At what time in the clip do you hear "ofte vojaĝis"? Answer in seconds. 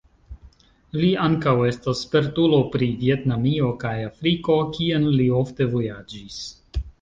5.43-6.41